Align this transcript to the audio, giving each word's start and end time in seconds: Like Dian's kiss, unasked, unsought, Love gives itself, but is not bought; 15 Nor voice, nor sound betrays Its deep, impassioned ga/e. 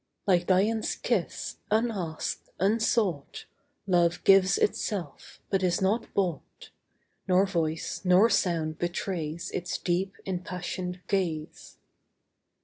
Like 0.25 0.47
Dian's 0.47 0.95
kiss, 0.95 1.57
unasked, 1.69 2.49
unsought, 2.59 3.45
Love 3.85 4.23
gives 4.23 4.57
itself, 4.57 5.39
but 5.51 5.61
is 5.61 5.79
not 5.79 6.11
bought; 6.15 6.41
15 6.57 6.71
Nor 7.27 7.45
voice, 7.45 8.01
nor 8.03 8.27
sound 8.27 8.79
betrays 8.79 9.51
Its 9.51 9.77
deep, 9.77 10.15
impassioned 10.25 11.01
ga/e. 11.07 11.47